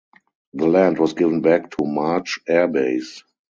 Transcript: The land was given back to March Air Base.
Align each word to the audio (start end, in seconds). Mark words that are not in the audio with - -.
The 0.55 0.65
land 0.65 0.97
was 0.97 1.13
given 1.13 1.41
back 1.43 1.69
to 1.77 1.85
March 1.85 2.39
Air 2.47 2.67
Base. 2.67 3.23